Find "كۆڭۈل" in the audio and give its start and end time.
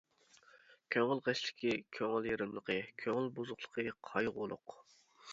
0.93-1.19, 1.97-2.27, 3.03-3.29